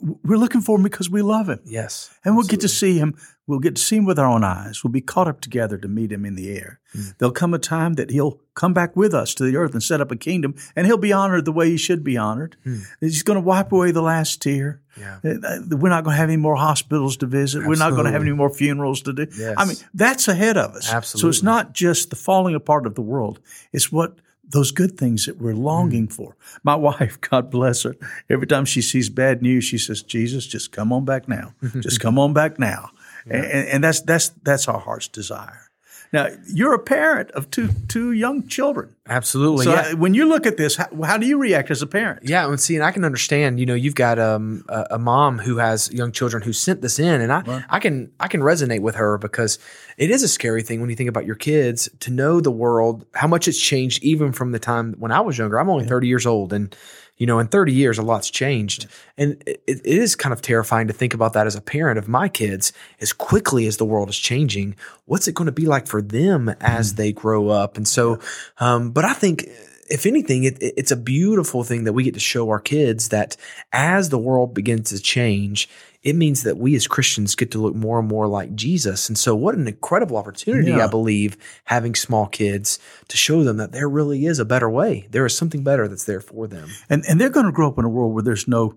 we're 0.01 0.39
looking 0.39 0.61
for 0.61 0.77
him 0.77 0.83
because 0.83 1.11
we 1.11 1.23
love 1.23 1.49
him. 1.49 1.61
Yes. 1.65 2.11
And 2.25 2.37
we'll 2.37 2.47
get 2.47 2.61
to 2.61 2.69
see 2.69 2.99
him. 2.99 3.17
We'll 3.47 3.59
get 3.59 3.77
to 3.77 3.83
see 3.83 3.97
him 3.97 4.05
with 4.05 4.19
our 4.19 4.27
own 4.27 4.45
eyes. 4.45 4.83
We'll 4.83 4.93
be 4.93 5.01
caught 5.01 5.29
up 5.29 5.41
together 5.41 5.77
to 5.77 5.89
meet 5.89 6.13
him 6.13 6.25
in 6.25 6.37
the 6.37 6.57
air. 6.57 6.81
Mm. 6.97 7.19
There'll 7.19 7.33
come 7.33 7.53
a 7.53 7.59
time 7.59 7.95
that 7.95 8.11
he'll 8.11 8.41
come 8.55 8.73
back 8.73 8.97
with 8.97 9.13
us 9.13 9.35
to 9.35 9.45
the 9.45 9.57
earth 9.57 9.73
and 9.73 9.83
set 9.83 10.01
up 10.01 10.11
a 10.11 10.17
kingdom, 10.17 10.55
and 10.77 10.87
he'll 10.87 10.97
be 10.97 11.13
honored 11.13 11.45
the 11.45 11.53
way 11.53 11.69
he 11.69 11.77
should 11.77 12.03
be 12.03 12.17
honored. 12.17 12.57
Mm. 12.65 12.83
He's 13.01 13.23
going 13.23 13.37
to 13.37 13.45
wipe 13.45 13.73
away 13.73 13.91
the 13.91 14.03
last 14.03 14.41
tear. 14.41 14.81
Yeah. 14.97 15.19
Uh, 15.25 15.35
uh, 15.45 15.77
we're 15.77 15.89
not 15.89 16.05
going 16.05 16.15
to 16.15 16.19
have 16.19 16.29
any 16.29 16.37
more 16.37 16.57
hospitals 16.57 17.17
to 17.19 17.27
visit. 17.27 17.59
Absolutely. 17.59 17.69
We're 17.69 17.91
not 17.91 17.91
going 17.91 18.07
to 18.07 18.13
have 18.13 18.23
any 18.23 18.33
more 18.33 18.51
funerals 18.51 19.03
to 19.03 19.13
do. 19.13 19.27
Yes. 19.37 19.55
I 19.59 19.65
mean, 19.65 19.77
that's 19.93 20.29
ahead 20.29 20.57
of 20.57 20.75
us. 20.75 20.91
Absolutely. 20.91 21.21
So 21.21 21.29
it's 21.29 21.43
not 21.43 21.75
just 21.75 22.11
the 22.11 22.17
falling 22.17 22.55
apart 22.55 22.87
of 22.87 22.95
the 22.95 23.03
world. 23.03 23.41
It's 23.73 23.91
what 23.93 24.17
those 24.51 24.71
good 24.71 24.99
things 24.99 25.27
that 25.27 25.39
we're 25.39 25.55
longing 25.55 26.09
mm. 26.09 26.13
for. 26.13 26.37
My 26.63 26.75
wife, 26.89 27.21
God 27.21 27.51
bless 27.51 27.85
her, 27.85 27.97
every 28.29 28.47
time 28.47 28.65
she 28.65 28.83
sees 28.83 29.09
bad 29.09 29.43
news, 29.43 29.65
she 29.65 29.79
says, 29.79 30.03
Jesus, 30.03 30.47
just 30.47 30.73
come 30.73 30.93
on 30.93 31.05
back 31.05 31.29
now. 31.29 31.55
just 31.81 32.01
come 32.01 32.19
on 32.19 32.33
back 32.33 32.59
now. 32.59 32.91
Yeah. 33.27 33.37
And, 33.37 33.69
and 33.69 33.85
that's, 33.85 34.01
that's, 34.03 34.29
that's 34.43 34.69
our 34.69 34.79
heart's 34.79 35.09
desire. 35.09 35.70
Now, 36.13 36.27
you're 36.53 36.75
a 36.75 36.79
parent 36.79 37.31
of 37.33 37.51
two 37.51 37.69
two 37.89 38.11
young 38.11 38.49
children. 38.49 38.97
Absolutely. 39.09 39.65
So 39.65 39.75
yeah. 39.75 39.93
when 39.95 40.13
you 40.13 40.27
look 40.27 40.45
at 40.45 40.57
this, 40.57 40.75
how, 40.75 40.89
how, 41.05 41.19
do 41.19 41.27
you 41.27 41.39
react 41.39 41.71
as 41.71 41.83
a 41.83 41.87
parent? 41.87 42.23
Yeah, 42.25 42.49
and 42.49 42.61
see, 42.61 42.75
and 42.75 42.85
I 42.85 42.91
can 42.91 43.05
understand. 43.05 43.61
You 43.61 43.67
know, 43.67 43.75
you've 43.75 43.95
got 43.95 44.19
um, 44.19 44.65
a, 44.69 44.87
a, 44.93 44.99
mom 44.99 45.39
who 45.39 45.59
has 45.59 45.93
young 45.93 46.11
children 46.11 46.43
who 46.43 46.53
sent 46.53 46.83
this 46.83 46.99
in, 46.99 47.21
and 47.21 47.33
I 47.33 47.41
right. 47.43 47.65
I 47.71 47.79
can 47.79 48.11
I 48.19 48.27
can 48.27 48.41
resonate 48.41 48.81
with 48.81 48.97
her 48.97 49.19
because 49.19 49.61
it 49.99 50.11
is 50.11 50.25
a 50.25 50.29
scary 50.29 50.63
thing 50.63 50.81
when 50.81 50.91
you 50.91 50.97
think 50.97 51.09
about 51.09 51.27
your 51.27 51.37
kids 51.37 51.89
to 52.01 52.11
know 52.11 52.41
the 52.41 52.51
world, 52.51 53.07
how 53.15 53.29
much 53.29 53.47
it's 53.47 53.61
changed 53.61 54.03
even 54.03 54.33
from 54.33 54.51
the 54.51 54.59
time 54.59 54.95
when 54.99 55.13
I 55.13 55.21
was 55.21 55.39
younger. 55.39 55.61
I'm 55.61 55.71
only 55.71 55.85
yeah. 55.85 55.91
30 55.91 56.09
years 56.09 56.27
old, 56.27 56.53
and 56.53 56.75
you 57.21 57.27
know, 57.27 57.39
in 57.39 57.47
30 57.49 57.75
years, 57.75 57.99
a 57.99 58.03
lot's 58.03 58.31
changed. 58.31 58.87
And 59.19 59.43
it, 59.47 59.63
it 59.67 59.85
is 59.85 60.17
kind 60.17 60.33
of 60.33 60.41
terrifying 60.41 60.87
to 60.87 60.95
think 60.95 61.13
about 61.13 61.35
that 61.35 61.47
as 61.47 61.55
a 61.55 61.61
parent 61.61 61.99
of 61.99 62.09
my 62.09 62.31
kids. 62.31 62.73
As 62.99 63.13
quickly 63.13 63.67
as 63.67 63.77
the 63.77 63.85
world 63.85 64.09
is 64.09 64.19
changing, 64.19 64.75
what's 65.05 65.29
it 65.29 65.35
going 65.35 65.45
to 65.45 65.53
be 65.53 65.67
like 65.67 65.87
for 65.87 66.01
them 66.01 66.49
as 66.63 66.95
mm. 66.95 66.97
they 66.97 67.13
grow 67.13 67.49
up? 67.49 67.77
And 67.77 67.87
so, 67.87 68.19
um, 68.59 68.91
but 68.93 69.05
I 69.05 69.13
think 69.13 69.45
if 69.91 70.07
anything, 70.07 70.45
it, 70.45 70.57
it's 70.63 70.91
a 70.91 70.97
beautiful 70.97 71.63
thing 71.63 71.85
that 71.85 71.93
we 71.93 72.05
get 72.05 72.15
to 72.15 72.21
show 72.21 72.49
our 72.49 72.61
kids 72.61 73.11
that 73.11 73.37
as 73.71 74.09
the 74.09 74.19
world 74.19 74.55
begins 74.55 74.89
to 74.89 74.99
change, 74.99 75.69
it 76.03 76.17
means 76.17 76.45
that 76.45 76.57
we 76.57 76.75
as 76.75 76.87
Christians 76.87 77.35
get 77.35 77.51
to 77.51 77.59
look 77.59 77.75
more 77.75 77.99
and 77.99 78.09
more 78.09 78.27
like 78.27 78.55
Jesus. 78.55 79.09
And 79.09 79.19
so, 79.19 79.35
what 79.35 79.55
an 79.55 79.69
incredible 79.69 80.17
opportunity, 80.17 80.71
yeah. 80.71 80.85
I 80.85 80.89
believe, 80.89 81.37
having 81.65 81.95
small 81.95 82.27
kids 82.27 82.79
to 83.09 83.17
show 83.17 83.43
them 83.45 83.59
that 83.59 83.73
there 83.73 83.89
really 83.89 84.25
is 84.25 84.39
a 84.39 84.45
better 84.45 84.71
way. 84.71 85.07
There 85.11 85.27
is 85.27 85.37
something 85.37 85.63
better 85.63 85.89
that's 85.89 86.05
there 86.05 86.21
for 86.21 86.47
them. 86.47 86.71
And, 86.89 87.05
and 87.09 87.21
they're 87.21 87.29
going 87.29 87.47
to 87.47 87.53
grow 87.53 87.69
up 87.69 87.79
in 87.79 87.85
a 87.85 87.89
world 87.89 88.15
where 88.15 88.23
there's 88.23 88.49
no 88.49 88.77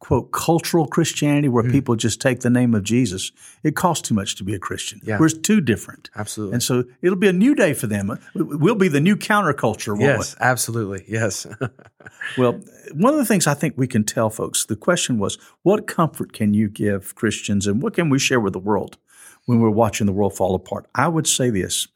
quote 0.00 0.30
cultural 0.30 0.86
Christianity 0.86 1.48
where 1.48 1.64
mm. 1.64 1.72
people 1.72 1.96
just 1.96 2.20
take 2.20 2.40
the 2.40 2.50
name 2.50 2.74
of 2.74 2.84
Jesus. 2.84 3.32
It 3.64 3.74
costs 3.74 4.08
too 4.08 4.14
much 4.14 4.36
to 4.36 4.44
be 4.44 4.54
a 4.54 4.58
Christian. 4.58 5.00
Yeah. 5.02 5.18
We're 5.18 5.28
too 5.28 5.60
different. 5.60 6.08
Absolutely. 6.14 6.54
And 6.54 6.62
so 6.62 6.84
it'll 7.02 7.18
be 7.18 7.28
a 7.28 7.32
new 7.32 7.54
day 7.54 7.74
for 7.74 7.88
them. 7.88 8.18
We'll 8.34 8.76
be 8.76 8.88
the 8.88 9.00
new 9.00 9.16
counterculture. 9.16 9.98
Yes, 10.00 10.36
we? 10.38 10.44
absolutely. 10.44 11.04
Yes. 11.08 11.46
well, 12.38 12.60
one 12.92 13.12
of 13.12 13.18
the 13.18 13.26
things 13.26 13.46
I 13.46 13.54
think 13.54 13.74
we 13.76 13.88
can 13.88 14.04
tell 14.04 14.30
folks, 14.30 14.64
the 14.64 14.76
question 14.76 15.18
was, 15.18 15.36
what 15.62 15.86
comfort 15.86 16.32
can 16.32 16.54
you 16.54 16.68
give 16.68 17.14
Christians 17.14 17.66
and 17.66 17.82
what 17.82 17.94
can 17.94 18.08
we 18.08 18.18
share 18.18 18.40
with 18.40 18.52
the 18.52 18.58
world 18.60 18.98
when 19.46 19.60
we're 19.60 19.70
watching 19.70 20.06
the 20.06 20.12
world 20.12 20.36
fall 20.36 20.54
apart? 20.54 20.86
I 20.94 21.08
would 21.08 21.26
say 21.26 21.50
this. 21.50 21.88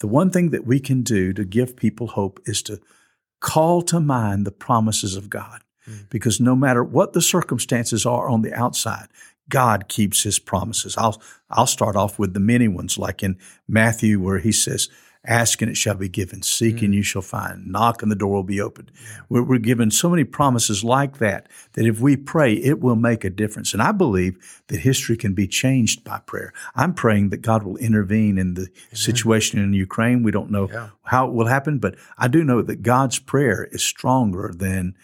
The 0.00 0.08
one 0.08 0.30
thing 0.30 0.50
that 0.50 0.66
we 0.66 0.80
can 0.80 1.02
do 1.02 1.32
to 1.32 1.44
give 1.44 1.76
people 1.76 2.08
hope 2.08 2.40
is 2.46 2.62
to 2.64 2.80
call 3.40 3.82
to 3.82 4.00
mind 4.00 4.46
the 4.46 4.52
promises 4.52 5.16
of 5.16 5.30
God. 5.30 5.62
Mm. 5.88 6.08
Because 6.10 6.40
no 6.40 6.54
matter 6.56 6.82
what 6.82 7.12
the 7.12 7.22
circumstances 7.22 8.06
are 8.06 8.28
on 8.28 8.42
the 8.42 8.52
outside, 8.54 9.08
God 9.48 9.88
keeps 9.88 10.22
his 10.22 10.38
promises. 10.38 10.96
I'll, 10.96 11.20
I'll 11.50 11.66
start 11.66 11.96
off 11.96 12.18
with 12.18 12.32
the 12.34 12.40
many 12.40 12.68
ones, 12.68 12.96
like 12.98 13.22
in 13.22 13.36
Matthew, 13.68 14.20
where 14.20 14.38
he 14.38 14.52
says, 14.52 14.88
Ask 15.26 15.62
and 15.62 15.70
it 15.70 15.76
shall 15.78 15.94
be 15.94 16.10
given. 16.10 16.42
Seek 16.42 16.82
and 16.82 16.94
you 16.94 17.02
shall 17.02 17.22
find. 17.22 17.66
Knock 17.66 18.02
and 18.02 18.10
the 18.12 18.16
door 18.16 18.34
will 18.34 18.42
be 18.42 18.60
opened. 18.60 18.92
We're, 19.30 19.42
we're 19.42 19.58
given 19.58 19.90
so 19.90 20.10
many 20.10 20.22
promises 20.22 20.84
like 20.84 21.16
that 21.16 21.48
that 21.72 21.86
if 21.86 21.98
we 21.98 22.14
pray, 22.14 22.52
it 22.52 22.80
will 22.80 22.94
make 22.96 23.24
a 23.24 23.30
difference. 23.30 23.72
And 23.72 23.80
I 23.80 23.92
believe 23.92 24.36
that 24.66 24.80
history 24.80 25.16
can 25.16 25.32
be 25.32 25.48
changed 25.48 26.04
by 26.04 26.18
prayer. 26.26 26.52
I'm 26.74 26.92
praying 26.92 27.30
that 27.30 27.40
God 27.40 27.62
will 27.62 27.78
intervene 27.78 28.36
in 28.36 28.52
the 28.52 28.68
situation 28.92 29.58
in 29.60 29.72
Ukraine. 29.72 30.22
We 30.22 30.30
don't 30.30 30.50
know 30.50 30.68
Yeah. 30.70 30.88
how 31.04 31.26
it 31.28 31.32
will 31.32 31.46
happen, 31.46 31.78
but 31.78 31.94
I 32.18 32.28
do 32.28 32.44
know 32.44 32.60
that 32.60 32.82
God's 32.82 33.18
prayer 33.18 33.64
is 33.72 33.82
stronger 33.82 34.52
than 34.54 34.94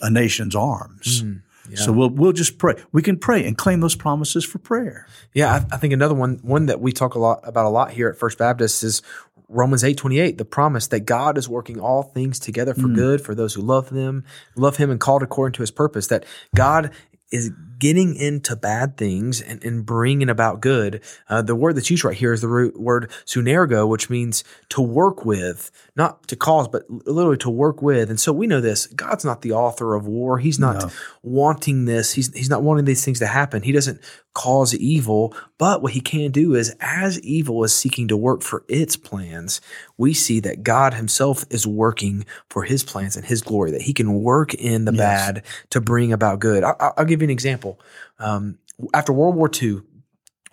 a 0.00 0.10
nation's 0.10 0.54
arms. 0.54 1.22
Mm, 1.22 1.42
yeah. 1.70 1.76
So 1.76 1.92
we'll 1.92 2.10
we'll 2.10 2.32
just 2.32 2.58
pray. 2.58 2.74
We 2.92 3.02
can 3.02 3.18
pray 3.18 3.46
and 3.46 3.56
claim 3.56 3.80
those 3.80 3.94
promises 3.94 4.44
for 4.44 4.58
prayer. 4.58 5.06
Yeah, 5.32 5.52
I, 5.52 5.74
I 5.74 5.78
think 5.78 5.92
another 5.92 6.14
one 6.14 6.38
one 6.42 6.66
that 6.66 6.80
we 6.80 6.92
talk 6.92 7.14
a 7.14 7.18
lot 7.18 7.40
about 7.44 7.66
a 7.66 7.70
lot 7.70 7.90
here 7.90 8.08
at 8.08 8.18
First 8.18 8.38
Baptist 8.38 8.82
is 8.82 9.02
Romans 9.48 9.84
eight 9.84 9.96
twenty 9.96 10.18
eight, 10.18 10.38
the 10.38 10.44
promise 10.44 10.86
that 10.88 11.00
God 11.00 11.38
is 11.38 11.48
working 11.48 11.80
all 11.80 12.02
things 12.02 12.38
together 12.38 12.74
for 12.74 12.88
good 12.88 13.20
for 13.20 13.34
those 13.34 13.54
who 13.54 13.62
love 13.62 13.90
them, 13.90 14.24
love 14.56 14.76
Him, 14.76 14.90
and 14.90 15.00
called 15.00 15.22
according 15.22 15.54
to 15.54 15.62
His 15.62 15.70
purpose. 15.70 16.08
That 16.08 16.24
God 16.54 16.90
is 17.34 17.50
getting 17.80 18.14
into 18.14 18.54
bad 18.54 18.96
things 18.96 19.40
and, 19.40 19.62
and 19.64 19.84
bringing 19.84 20.30
about 20.30 20.60
good. 20.60 21.02
Uh, 21.28 21.42
the 21.42 21.56
word 21.56 21.74
that's 21.74 21.90
used 21.90 22.04
right 22.04 22.16
here 22.16 22.32
is 22.32 22.40
the 22.40 22.48
root 22.48 22.78
word 22.80 23.10
sunergo, 23.26 23.86
which 23.86 24.08
means 24.08 24.44
to 24.68 24.80
work 24.80 25.24
with, 25.24 25.70
not 25.96 26.26
to 26.28 26.36
cause, 26.36 26.68
but 26.68 26.88
literally 26.88 27.36
to 27.36 27.50
work 27.50 27.82
with. 27.82 28.08
And 28.08 28.18
so 28.18 28.32
we 28.32 28.46
know 28.46 28.60
this. 28.60 28.86
God's 28.86 29.24
not 29.24 29.42
the 29.42 29.52
author 29.52 29.94
of 29.94 30.06
war. 30.06 30.38
He's 30.38 30.58
not 30.58 30.92
wanting 31.22 31.84
this. 31.84 32.12
He's 32.12 32.32
he's 32.32 32.48
not 32.48 32.62
wanting 32.62 32.84
these 32.84 33.04
things 33.04 33.18
to 33.18 33.26
happen. 33.26 33.62
He 33.62 33.72
doesn't 33.72 34.00
cause 34.34 34.74
evil, 34.74 35.34
but 35.58 35.82
what 35.82 35.92
he 35.92 36.00
can 36.00 36.30
do 36.30 36.54
is 36.54 36.74
as 36.80 37.20
evil 37.20 37.64
is 37.64 37.74
seeking 37.74 38.08
to 38.08 38.16
work 38.16 38.42
for 38.42 38.64
its 38.68 38.96
plans, 38.96 39.60
we 39.96 40.12
see 40.14 40.40
that 40.40 40.62
God 40.62 40.94
himself 40.94 41.44
is 41.50 41.66
working 41.66 42.24
for 42.50 42.64
his 42.64 42.82
plans 42.82 43.16
and 43.16 43.24
his 43.24 43.42
glory, 43.42 43.70
that 43.72 43.82
he 43.82 43.92
can 43.92 44.22
work 44.22 44.54
in 44.54 44.84
the 44.84 44.92
bad 44.92 45.44
to 45.70 45.80
bring 45.80 46.12
about 46.12 46.40
good. 46.40 46.64
I, 46.64 46.74
I- 46.80 46.90
I'll 46.98 47.04
give 47.04 47.22
you 47.22 47.26
an 47.26 47.30
example. 47.30 47.80
Um, 48.18 48.58
after 48.92 49.12
World 49.12 49.36
War 49.36 49.50
II, 49.62 49.82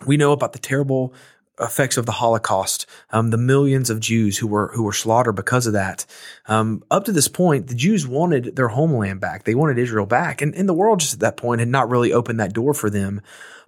we 0.05 0.17
know 0.17 0.31
about 0.31 0.53
the 0.53 0.59
terrible 0.59 1.13
effects 1.59 1.97
of 1.97 2.05
the 2.07 2.11
Holocaust, 2.13 2.87
um, 3.11 3.29
the 3.29 3.37
millions 3.37 3.89
of 3.89 3.99
Jews 3.99 4.37
who 4.37 4.47
were 4.47 4.71
who 4.73 4.83
were 4.83 4.93
slaughtered 4.93 5.35
because 5.35 5.67
of 5.67 5.73
that. 5.73 6.05
Um, 6.47 6.83
up 6.89 7.05
to 7.05 7.11
this 7.11 7.27
point, 7.27 7.67
the 7.67 7.75
Jews 7.75 8.07
wanted 8.07 8.55
their 8.55 8.69
homeland 8.69 9.19
back; 9.21 9.43
they 9.43 9.53
wanted 9.55 9.77
Israel 9.77 10.05
back, 10.05 10.41
and, 10.41 10.55
and 10.55 10.67
the 10.67 10.73
world 10.73 10.99
just 10.99 11.13
at 11.15 11.19
that 11.19 11.37
point 11.37 11.59
had 11.59 11.67
not 11.69 11.89
really 11.89 12.13
opened 12.13 12.39
that 12.39 12.53
door 12.53 12.73
for 12.73 12.89
them. 12.89 13.21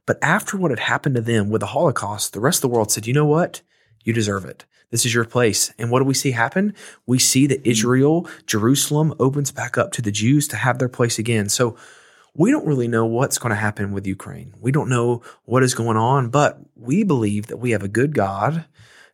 But 0.05 0.17
after 0.21 0.57
what 0.57 0.71
had 0.71 0.79
happened 0.79 1.15
to 1.15 1.21
them 1.21 1.49
with 1.49 1.61
the 1.61 1.67
Holocaust, 1.67 2.33
the 2.33 2.39
rest 2.39 2.57
of 2.63 2.69
the 2.69 2.75
world 2.75 2.91
said, 2.91 3.05
"You 3.07 3.13
know 3.13 3.25
what? 3.25 3.61
You 4.03 4.11
deserve 4.13 4.45
it. 4.45 4.65
This 4.93 5.05
is 5.05 5.13
your 5.13 5.25
place." 5.25 5.73
And 5.79 5.89
what 5.89 6.00
do 6.00 6.05
we 6.05 6.13
see 6.13 6.31
happen? 6.31 6.73
We 7.07 7.17
see 7.17 7.47
that 7.47 7.62
mm-hmm. 7.62 7.71
Israel, 7.71 8.29
Jerusalem, 8.45 9.15
opens 9.19 9.51
back 9.51 9.77
up 9.77 9.91
to 9.93 10.01
the 10.03 10.12
Jews 10.12 10.47
to 10.50 10.55
have 10.55 10.77
their 10.77 10.88
place 10.88 11.17
again. 11.17 11.50
So 11.50 11.75
we 12.35 12.51
don't 12.51 12.65
really 12.65 12.88
know 12.88 13.05
what's 13.05 13.39
going 13.39 13.50
to 13.50 13.55
happen 13.55 13.91
with 13.91 14.07
Ukraine. 14.07 14.53
We 14.59 14.71
don't 14.71 14.89
know 14.89 15.23
what 15.45 15.63
is 15.63 15.75
going 15.75 15.97
on, 15.97 16.29
but 16.29 16.59
we 16.75 17.03
believe 17.03 17.47
that 17.47 17.57
we 17.57 17.71
have 17.71 17.83
a 17.83 17.88
good 17.88 18.13
God 18.13 18.65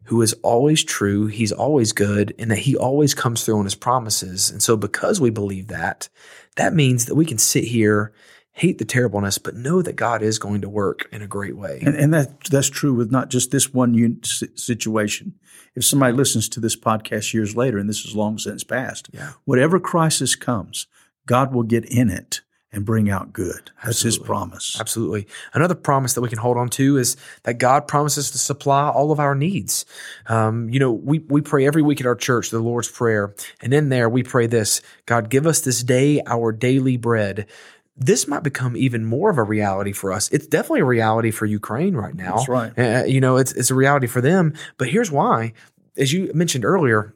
who 0.03 0.21
is 0.21 0.33
always 0.41 0.83
true. 0.83 1.27
He's 1.27 1.51
always 1.51 1.93
good 1.93 2.33
and 2.39 2.50
that 2.51 2.59
he 2.59 2.75
always 2.75 3.13
comes 3.13 3.43
through 3.43 3.59
on 3.59 3.65
his 3.65 3.75
promises. 3.75 4.50
And 4.50 4.62
so 4.62 4.75
because 4.75 5.21
we 5.21 5.29
believe 5.29 5.67
that, 5.67 6.09
that 6.55 6.74
means 6.74 7.05
that 7.05 7.15
we 7.15 7.25
can 7.25 7.38
sit 7.38 7.63
here, 7.63 8.12
hate 8.51 8.77
the 8.77 8.86
terribleness, 8.86 9.38
but 9.38 9.56
know 9.56 9.82
that 9.82 9.96
God 9.96 10.22
is 10.22 10.38
going 10.39 10.62
to 10.62 10.70
work 10.70 11.08
in 11.12 11.22
a 11.22 11.27
great 11.27 11.56
way. 11.56 11.79
And, 11.86 11.96
and 11.96 12.13
that 12.13 12.44
that's 12.46 12.70
true 12.70 12.94
with 12.94 13.12
not 13.12 13.29
just 13.29 13.51
this 13.51 13.74
one 13.74 14.22
situation. 14.56 15.36
If 15.75 15.86
somebody 15.86 16.13
listens 16.13 16.50
to 16.50 16.60
this 16.60 16.75
podcast 16.75 17.34
years 17.34 17.56
later, 17.56 17.77
and 17.77 17.88
this 17.89 18.03
is 18.06 18.15
long 18.15 18.38
since 18.38 18.63
past, 18.63 19.10
Yeah. 19.13 19.34
whatever 19.46 19.79
crisis 19.79 20.36
comes, 20.36 20.88
God 21.25 21.53
will 21.53 21.63
get 21.63 21.86
in 21.86 22.10
it 22.10 22.41
and 22.72 22.86
bring 22.86 23.10
out 23.10 23.34
good. 23.34 23.72
That's 23.84 24.01
His 24.01 24.18
promise. 24.18 24.77
Absolutely. 24.79 25.27
Another 25.53 25.74
promise 25.75 26.13
that 26.13 26.22
we 26.22 26.29
can 26.29 26.38
hold 26.38 26.58
on 26.58 26.70
to 26.70 26.98
is 26.98 27.18
that 27.44 27.58
God 27.60 27.88
promises 27.88 28.29
to 28.32 28.38
supply 28.38 28.89
all 28.89 29.12
of 29.12 29.20
our 29.20 29.34
needs. 29.36 29.86
Um, 30.27 30.70
you 30.70 30.79
know, 30.79 30.91
we, 30.91 31.20
we 31.20 31.41
pray 31.41 31.65
every 31.65 31.82
week 31.82 32.00
at 32.00 32.06
our 32.08 32.15
church, 32.15 32.50
the 32.50 32.60
Lord's 32.60 32.89
Prayer. 32.89 33.34
And 33.62 33.74
in 33.74 33.89
there, 33.89 34.08
we 34.10 34.22
pray 34.22 34.46
this 34.48 34.82
God, 35.06 35.29
give 35.29 35.48
us 35.48 35.62
this 35.62 35.82
day 35.82 36.22
our 36.27 36.51
daily 36.51 36.98
bread. 36.98 37.48
This 38.00 38.27
might 38.27 38.44
become 38.44 38.77
even 38.77 39.03
more 39.06 39.29
of 39.29 39.38
a 39.38 39.44
reality 39.44 39.91
for 39.91 40.13
us. 40.13 40.29
It's 40.32 40.48
definitely 40.48 40.79
a 40.79 40.86
reality 40.86 41.32
for 41.32 41.46
Ukraine 41.46 41.96
right 41.96 42.15
now. 42.15 42.38
That's 42.38 42.50
right. 42.50 42.79
Uh, 42.79 43.03
you 43.06 43.20
know, 43.20 43.36
it's, 43.36 43.51
it's 43.51 43.72
a 43.72 43.75
reality 43.75 44.08
for 44.08 44.22
them. 44.22 44.53
But 44.77 44.88
here's 44.88 45.12
why. 45.12 45.53
As 45.98 46.13
you 46.13 46.32
mentioned 46.34 46.63
earlier, 46.63 47.13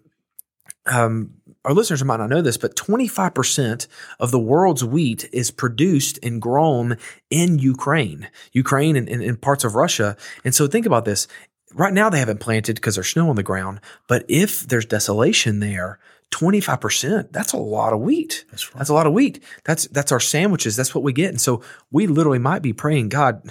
um, 0.85 1.35
our 1.63 1.73
listeners 1.73 2.03
might 2.03 2.17
not 2.17 2.29
know 2.29 2.41
this, 2.41 2.57
but 2.57 2.75
25% 2.75 3.87
of 4.19 4.31
the 4.31 4.39
world's 4.39 4.83
wheat 4.83 5.29
is 5.31 5.51
produced 5.51 6.19
and 6.21 6.41
grown 6.41 6.97
in 7.29 7.59
Ukraine, 7.59 8.29
Ukraine 8.51 8.97
and, 8.97 9.07
and, 9.07 9.23
and 9.23 9.41
parts 9.41 9.63
of 9.63 9.75
Russia. 9.75 10.17
And 10.43 10.53
so 10.53 10.67
think 10.67 10.85
about 10.85 11.05
this. 11.05 11.27
Right 11.73 11.93
now, 11.93 12.09
they 12.09 12.19
haven't 12.19 12.41
planted 12.41 12.75
because 12.75 12.95
there's 12.95 13.07
snow 13.07 13.29
on 13.29 13.37
the 13.37 13.43
ground. 13.43 13.79
But 14.07 14.25
if 14.27 14.67
there's 14.67 14.85
desolation 14.85 15.59
there, 15.59 15.99
25%, 16.33 17.31
that's 17.31 17.53
a 17.53 17.57
lot 17.57 17.93
of 17.93 17.99
wheat. 17.99 18.45
That's 18.51 18.67
right. 18.73 18.77
That's 18.79 18.89
a 18.89 18.93
lot 18.93 19.07
of 19.07 19.13
wheat. 19.13 19.43
That's 19.65 19.87
that's 19.87 20.11
our 20.11 20.19
sandwiches. 20.19 20.75
That's 20.75 20.93
what 20.95 21.03
we 21.03 21.13
get. 21.13 21.29
And 21.29 21.39
so 21.41 21.61
we 21.91 22.07
literally 22.07 22.39
might 22.39 22.61
be 22.61 22.73
praying, 22.73 23.09
God, 23.09 23.41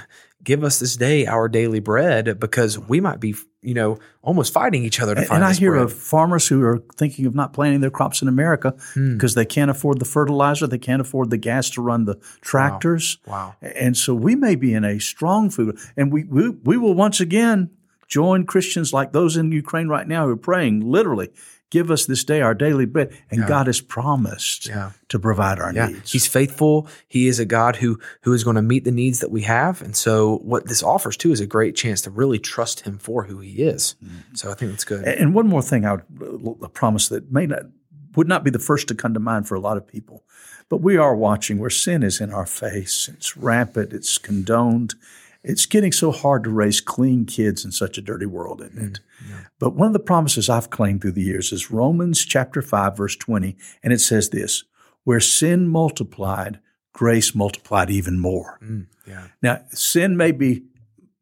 give 0.42 0.64
us 0.64 0.78
this 0.80 0.96
day 0.96 1.26
our 1.26 1.48
daily 1.48 1.80
bread 1.80 2.40
because 2.40 2.78
we 2.78 3.00
might 3.00 3.20
be, 3.20 3.34
you 3.62 3.74
know, 3.74 3.98
almost 4.22 4.52
fighting 4.52 4.82
each 4.84 5.00
other 5.00 5.14
to 5.14 5.20
And, 5.20 5.28
find 5.28 5.42
and 5.44 5.52
I 5.52 5.54
hear 5.54 5.72
bread. 5.72 5.84
of 5.84 5.92
farmers 5.92 6.48
who 6.48 6.62
are 6.64 6.82
thinking 6.96 7.26
of 7.26 7.34
not 7.34 7.52
planting 7.52 7.80
their 7.80 7.90
crops 7.90 8.20
in 8.22 8.28
America 8.28 8.74
Hmm. 8.94 9.14
because 9.14 9.34
they 9.34 9.44
can't 9.46 9.70
afford 9.70 10.00
the 10.00 10.04
fertilizer, 10.04 10.66
they 10.66 10.78
can't 10.78 11.00
afford 11.00 11.30
the 11.30 11.38
gas 11.38 11.70
to 11.70 11.82
run 11.82 12.04
the 12.06 12.16
tractors. 12.40 13.18
Wow. 13.26 13.54
And 13.62 13.96
so 13.96 14.14
we 14.14 14.34
may 14.34 14.56
be 14.56 14.74
in 14.74 14.84
a 14.84 14.98
strong 14.98 15.48
food, 15.50 15.78
and 15.96 16.12
we, 16.12 16.24
we, 16.24 16.48
we 16.50 16.76
will 16.76 16.94
once 16.94 17.20
again 17.20 17.70
join 18.08 18.44
Christians 18.44 18.92
like 18.92 19.12
those 19.12 19.36
in 19.36 19.52
Ukraine 19.52 19.88
right 19.88 20.06
now 20.06 20.26
who 20.26 20.32
are 20.32 20.36
praying, 20.36 20.80
literally, 20.80 21.30
give 21.72 21.90
us 21.90 22.04
this 22.06 22.22
day 22.22 22.42
our 22.42 22.54
daily 22.54 22.84
bread. 22.84 23.08
And 23.30 23.46
God 23.46 23.66
has 23.66 23.80
promised 23.80 24.66
Yeah. 24.68 24.90
to 25.08 25.18
provide 25.18 25.58
our 25.58 25.72
Yeah, 25.72 25.86
needs. 25.88 26.12
he's 26.12 26.26
faithful. 26.26 26.86
He 27.08 27.26
is 27.26 27.38
a 27.40 27.44
God 27.46 27.76
who 27.76 27.98
who 28.24 28.32
is 28.34 28.44
going 28.44 28.56
to 28.56 28.62
meet 28.62 28.84
the 28.84 28.92
needs 28.92 29.20
that 29.20 29.30
we 29.30 29.42
have, 29.42 29.80
and 29.82 29.96
so 29.96 30.38
what 30.44 30.66
this 30.68 30.82
offers 30.82 31.16
too 31.16 31.32
is 31.32 31.40
a 31.40 31.46
great 31.46 31.74
chance 31.74 32.02
to 32.02 32.10
really 32.10 32.38
trust 32.38 32.80
Him 32.80 32.98
for 32.98 33.24
who 33.24 33.40
He 33.40 33.62
is. 33.62 33.96
Mm-hmm. 34.04 34.34
So 34.34 34.50
I 34.50 34.54
think 34.54 34.70
that's 34.72 34.84
good. 34.84 35.04
And 35.04 35.34
one 35.34 35.48
more 35.48 35.62
thing 35.62 35.86
I 35.86 35.96
would 36.20 36.74
promise 36.74 37.08
that 37.08 37.32
may 37.32 37.46
not 37.46 37.62
would 38.16 38.28
not 38.28 38.44
be 38.44 38.50
the 38.50 38.58
first 38.58 38.88
to 38.88 38.94
come 38.94 39.14
to 39.14 39.20
mind 39.20 39.48
for 39.48 39.54
a 39.54 39.60
lot 39.60 39.78
of 39.78 39.86
people, 39.86 40.22
but 40.68 40.82
we 40.82 40.98
are 40.98 41.16
watching 41.16 41.58
where 41.58 41.70
sin 41.70 42.02
is 42.02 42.20
in 42.20 42.30
our 42.30 42.46
face. 42.46 43.08
It's 43.12 43.36
rampant. 43.38 43.92
It's 43.94 44.18
condoned. 44.18 44.94
It's 45.44 45.66
getting 45.66 45.92
so 45.92 46.12
hard 46.12 46.44
to 46.44 46.50
raise 46.50 46.80
clean 46.80 47.24
kids 47.24 47.64
in 47.64 47.72
such 47.72 47.98
a 47.98 48.02
dirty 48.02 48.26
world, 48.26 48.60
isn't 48.60 48.78
it? 48.78 49.00
But 49.58 49.74
one 49.74 49.88
of 49.88 49.92
the 49.92 49.98
promises 49.98 50.48
I've 50.48 50.70
claimed 50.70 51.00
through 51.02 51.12
the 51.12 51.22
years 51.22 51.52
is 51.52 51.70
Romans 51.70 52.24
chapter 52.24 52.62
5, 52.62 52.96
verse 52.96 53.16
20, 53.16 53.56
and 53.82 53.92
it 53.92 54.00
says 54.00 54.30
this 54.30 54.64
where 55.04 55.20
sin 55.20 55.66
multiplied, 55.66 56.60
grace 56.92 57.34
multiplied 57.34 57.90
even 57.90 58.20
more. 58.20 58.58
Mm, 58.62 58.86
yeah, 59.04 59.28
Now, 59.42 59.62
sin 59.70 60.16
may 60.16 60.30
be 60.30 60.62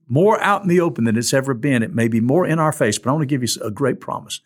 more 0.06 0.38
out 0.42 0.62
in 0.62 0.68
the 0.68 0.80
open 0.80 1.04
than 1.04 1.16
it's 1.16 1.32
ever 1.32 1.54
been. 1.54 1.82
It 1.82 1.94
may 1.94 2.08
be 2.08 2.20
more 2.20 2.46
in 2.46 2.58
our 2.58 2.72
face, 2.72 2.98
but 2.98 3.08
I 3.08 3.12
want 3.12 3.22
to 3.22 3.26
give 3.26 3.42
you 3.42 3.48
a 3.62 3.70
great 3.70 4.00
promise. 4.00 4.40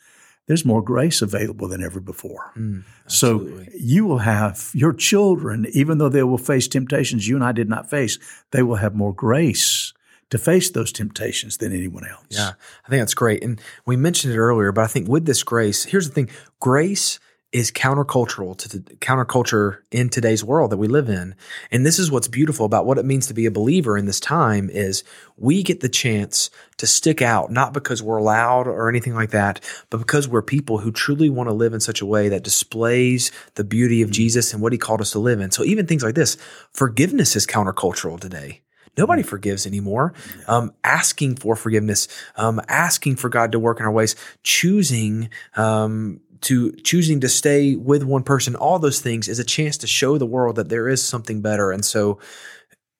There's 0.46 0.64
more 0.64 0.82
grace 0.82 1.22
available 1.22 1.68
than 1.68 1.82
ever 1.82 2.00
before. 2.00 2.50
Hmm, 2.54 2.80
so 3.06 3.64
you 3.74 4.04
will 4.04 4.18
have 4.18 4.70
your 4.74 4.92
children, 4.92 5.66
even 5.72 5.98
though 5.98 6.10
they 6.10 6.22
will 6.22 6.38
face 6.38 6.68
temptations 6.68 7.26
you 7.26 7.36
and 7.36 7.44
I 7.44 7.52
did 7.52 7.68
not 7.68 7.88
face, 7.88 8.18
they 8.50 8.62
will 8.62 8.76
have 8.76 8.94
more 8.94 9.14
grace 9.14 9.94
to 10.30 10.38
face 10.38 10.70
those 10.70 10.92
temptations 10.92 11.58
than 11.58 11.72
anyone 11.72 12.06
else. 12.06 12.26
yeah, 12.28 12.52
I 12.84 12.88
think 12.88 13.00
that's 13.00 13.14
great. 13.14 13.42
And 13.42 13.60
we 13.86 13.96
mentioned 13.96 14.34
it 14.34 14.38
earlier, 14.38 14.72
but 14.72 14.82
I 14.82 14.86
think 14.86 15.08
with 15.08 15.26
this 15.26 15.42
grace, 15.42 15.84
here's 15.84 16.08
the 16.08 16.14
thing: 16.14 16.30
grace 16.60 17.20
is 17.54 17.70
countercultural 17.70 18.58
to 18.58 18.68
the 18.68 18.80
counterculture 18.96 19.78
in 19.92 20.08
today's 20.08 20.42
world 20.42 20.72
that 20.72 20.76
we 20.76 20.88
live 20.88 21.08
in. 21.08 21.36
And 21.70 21.86
this 21.86 22.00
is 22.00 22.10
what's 22.10 22.26
beautiful 22.26 22.66
about 22.66 22.84
what 22.84 22.98
it 22.98 23.04
means 23.04 23.28
to 23.28 23.34
be 23.34 23.46
a 23.46 23.50
believer 23.52 23.96
in 23.96 24.06
this 24.06 24.18
time 24.18 24.68
is 24.68 25.04
we 25.36 25.62
get 25.62 25.78
the 25.78 25.88
chance 25.88 26.50
to 26.78 26.86
stick 26.88 27.22
out, 27.22 27.52
not 27.52 27.72
because 27.72 28.02
we're 28.02 28.20
loud 28.20 28.66
or 28.66 28.88
anything 28.88 29.14
like 29.14 29.30
that, 29.30 29.60
but 29.88 29.98
because 29.98 30.26
we're 30.26 30.42
people 30.42 30.78
who 30.78 30.90
truly 30.90 31.30
want 31.30 31.48
to 31.48 31.54
live 31.54 31.72
in 31.72 31.78
such 31.78 32.00
a 32.00 32.06
way 32.06 32.28
that 32.28 32.42
displays 32.42 33.30
the 33.54 33.62
beauty 33.62 34.02
of 34.02 34.10
Jesus 34.10 34.52
and 34.52 34.60
what 34.60 34.72
he 34.72 34.78
called 34.78 35.00
us 35.00 35.12
to 35.12 35.20
live 35.20 35.38
in. 35.38 35.52
So 35.52 35.62
even 35.62 35.86
things 35.86 36.02
like 36.02 36.16
this, 36.16 36.36
forgiveness 36.72 37.36
is 37.36 37.46
countercultural 37.46 38.18
today. 38.18 38.62
Nobody 38.98 39.22
forgives 39.22 39.64
anymore. 39.64 40.12
Um, 40.48 40.72
asking 40.82 41.36
for 41.36 41.54
forgiveness, 41.54 42.08
um, 42.36 42.60
asking 42.68 43.16
for 43.16 43.28
God 43.28 43.52
to 43.52 43.60
work 43.60 43.78
in 43.78 43.86
our 43.86 43.92
ways, 43.92 44.16
choosing 44.42 45.30
um, 45.56 46.20
to 46.44 46.72
choosing 46.72 47.20
to 47.20 47.28
stay 47.28 47.74
with 47.74 48.02
one 48.02 48.22
person. 48.22 48.54
All 48.54 48.78
those 48.78 49.00
things 49.00 49.28
is 49.28 49.38
a 49.38 49.44
chance 49.44 49.78
to 49.78 49.86
show 49.86 50.18
the 50.18 50.26
world 50.26 50.56
that 50.56 50.68
there 50.68 50.88
is 50.88 51.02
something 51.02 51.42
better. 51.42 51.72
And 51.72 51.84
so, 51.84 52.18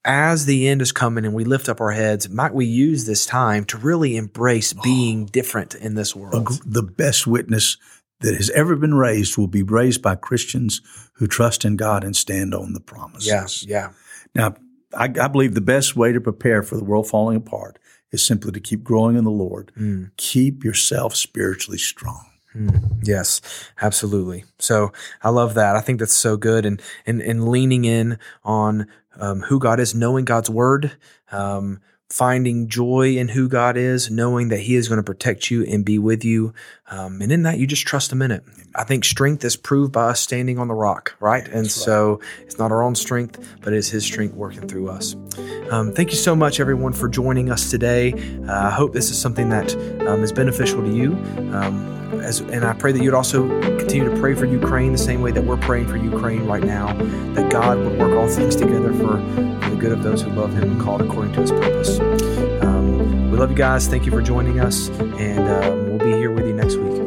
as 0.04 0.44
the 0.44 0.68
end 0.68 0.82
is 0.82 0.92
coming 0.92 1.24
and 1.24 1.34
we 1.34 1.44
lift 1.44 1.68
up 1.68 1.80
our 1.80 1.92
heads, 1.92 2.28
might 2.28 2.52
we 2.52 2.66
use 2.66 3.06
this 3.06 3.24
time 3.24 3.64
to 3.66 3.78
really 3.78 4.16
embrace 4.16 4.72
being 4.72 5.26
different 5.26 5.74
in 5.74 5.94
this 5.94 6.14
world? 6.14 6.60
The 6.66 6.82
best 6.82 7.26
witness 7.26 7.78
that 8.20 8.34
has 8.34 8.50
ever 8.50 8.76
been 8.76 8.94
raised 8.94 9.38
will 9.38 9.46
be 9.46 9.62
raised 9.62 10.02
by 10.02 10.14
Christians 10.14 10.80
who 11.14 11.26
trust 11.26 11.64
in 11.64 11.76
God 11.76 12.04
and 12.04 12.14
stand 12.16 12.54
on 12.54 12.72
the 12.72 12.80
promises. 12.80 13.64
Yeah, 13.66 13.68
yeah. 13.68 13.90
Now, 14.34 14.56
I, 14.96 15.04
I 15.04 15.28
believe 15.28 15.54
the 15.54 15.60
best 15.60 15.96
way 15.96 16.12
to 16.12 16.20
prepare 16.20 16.62
for 16.62 16.76
the 16.76 16.84
world 16.84 17.08
falling 17.08 17.36
apart 17.36 17.78
is 18.12 18.24
simply 18.24 18.52
to 18.52 18.60
keep 18.60 18.84
growing 18.84 19.16
in 19.16 19.24
the 19.24 19.30
Lord. 19.30 19.72
Mm. 19.78 20.10
Keep 20.16 20.64
yourself 20.64 21.16
spiritually 21.16 21.78
strong. 21.78 22.26
Mm. 22.56 23.00
Yes, 23.02 23.40
absolutely. 23.80 24.44
So 24.58 24.92
I 25.22 25.30
love 25.30 25.54
that. 25.54 25.76
I 25.76 25.80
think 25.80 25.98
that's 25.98 26.14
so 26.14 26.36
good, 26.36 26.64
and 26.64 26.80
and 27.04 27.20
and 27.20 27.48
leaning 27.48 27.84
in 27.84 28.18
on 28.44 28.86
um, 29.18 29.40
who 29.42 29.58
God 29.58 29.80
is, 29.80 29.94
knowing 29.94 30.24
God's 30.24 30.50
word, 30.50 30.92
um, 31.32 31.80
finding 32.08 32.68
joy 32.68 33.16
in 33.16 33.28
who 33.28 33.48
God 33.48 33.76
is, 33.76 34.08
knowing 34.08 34.48
that 34.48 34.60
He 34.60 34.76
is 34.76 34.88
going 34.88 34.98
to 34.98 35.02
protect 35.02 35.50
you 35.50 35.64
and 35.64 35.84
be 35.84 35.98
with 35.98 36.24
you. 36.24 36.54
Um, 36.88 37.20
and 37.22 37.32
in 37.32 37.42
that, 37.42 37.58
you 37.58 37.66
just 37.66 37.86
trust 37.86 38.12
Him 38.12 38.22
in 38.22 38.30
it. 38.30 38.44
I 38.76 38.84
think 38.84 39.04
strength 39.04 39.44
is 39.44 39.56
proved 39.56 39.92
by 39.92 40.10
us 40.10 40.20
standing 40.20 40.58
on 40.58 40.68
the 40.68 40.74
rock, 40.74 41.16
right? 41.18 41.46
And 41.48 41.68
so 41.68 42.20
it's 42.42 42.58
not 42.58 42.70
our 42.70 42.84
own 42.84 42.94
strength, 42.94 43.56
but 43.62 43.72
it's 43.72 43.88
His 43.88 44.04
strength 44.04 44.34
working 44.34 44.68
through 44.68 44.90
us. 44.90 45.16
Um, 45.70 45.92
thank 45.92 46.10
you 46.10 46.16
so 46.16 46.36
much, 46.36 46.60
everyone, 46.60 46.92
for 46.92 47.08
joining 47.08 47.50
us 47.50 47.68
today. 47.68 48.12
Uh, 48.46 48.52
I 48.52 48.70
hope 48.70 48.92
this 48.92 49.10
is 49.10 49.20
something 49.20 49.48
that 49.48 49.74
um, 50.06 50.22
is 50.22 50.30
beneficial 50.30 50.82
to 50.82 50.94
you. 50.94 51.14
As, 52.20 52.40
and 52.40 52.64
I 52.64 52.72
pray 52.72 52.92
that 52.92 53.02
you'd 53.02 53.14
also 53.14 53.48
continue 53.78 54.08
to 54.08 54.20
pray 54.20 54.34
for 54.34 54.46
Ukraine 54.46 54.92
the 54.92 54.98
same 54.98 55.20
way 55.20 55.32
that 55.32 55.44
we're 55.44 55.56
praying 55.56 55.88
for 55.88 55.96
Ukraine 55.96 56.44
right 56.44 56.62
now, 56.62 56.92
that 57.34 57.50
God 57.50 57.78
would 57.78 57.98
work 57.98 58.12
all 58.18 58.28
things 58.28 58.56
together 58.56 58.92
for, 58.92 59.18
for 59.62 59.70
the 59.70 59.76
good 59.78 59.92
of 59.92 60.02
those 60.02 60.22
who 60.22 60.30
love 60.30 60.52
Him 60.52 60.64
and 60.64 60.80
called 60.80 61.02
according 61.02 61.32
to 61.34 61.40
His 61.40 61.50
purpose. 61.50 62.00
Um, 62.62 63.30
we 63.30 63.38
love 63.38 63.50
you 63.50 63.56
guys. 63.56 63.86
Thank 63.88 64.06
you 64.06 64.12
for 64.12 64.22
joining 64.22 64.60
us, 64.60 64.88
and 64.88 65.48
um, 65.48 65.88
we'll 65.88 65.98
be 65.98 66.12
here 66.16 66.30
with 66.30 66.46
you 66.46 66.54
next 66.54 66.76
week. 66.76 67.03